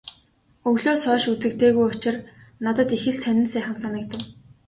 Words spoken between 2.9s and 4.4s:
их л сонин сайхан санагдав.